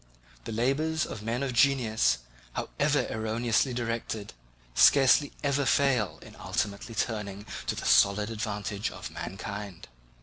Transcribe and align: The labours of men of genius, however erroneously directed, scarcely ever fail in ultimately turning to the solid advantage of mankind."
The 0.45 0.51
labours 0.51 1.05
of 1.05 1.21
men 1.21 1.43
of 1.43 1.53
genius, 1.53 2.17
however 2.53 3.05
erroneously 3.11 3.71
directed, 3.71 4.33
scarcely 4.73 5.31
ever 5.43 5.63
fail 5.63 6.17
in 6.23 6.35
ultimately 6.37 6.95
turning 6.95 7.45
to 7.67 7.75
the 7.75 7.85
solid 7.85 8.31
advantage 8.31 8.89
of 8.89 9.11
mankind." 9.11 9.89